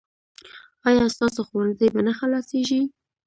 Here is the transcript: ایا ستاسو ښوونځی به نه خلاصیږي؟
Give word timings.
ایا 0.87 1.05
ستاسو 1.15 1.41
ښوونځی 1.47 1.87
به 1.93 2.01
نه 2.07 2.13
خلاصیږي؟ 2.19 2.81